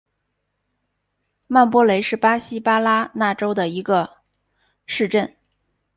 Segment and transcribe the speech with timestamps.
[1.47, 4.15] 曼波雷是巴西巴拉那州的一个
[4.87, 5.31] 市镇。